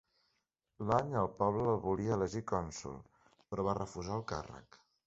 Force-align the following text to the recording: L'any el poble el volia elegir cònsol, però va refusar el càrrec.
L'any 0.91 1.13
el 1.25 1.29
poble 1.41 1.67
el 1.75 1.79
volia 1.85 2.17
elegir 2.17 2.43
cònsol, 2.55 2.99
però 3.53 3.69
va 3.71 3.79
refusar 3.83 4.19
el 4.23 4.31
càrrec. 4.35 4.85